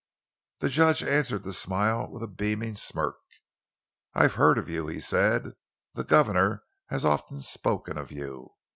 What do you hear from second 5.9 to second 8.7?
"the governor has often spoken of you."